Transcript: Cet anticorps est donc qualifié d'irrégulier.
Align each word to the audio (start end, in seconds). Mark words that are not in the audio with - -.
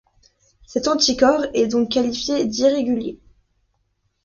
Cet 0.65 0.87
anticorps 0.87 1.45
est 1.53 1.67
donc 1.67 1.91
qualifié 1.91 2.45
d'irrégulier. 2.47 3.19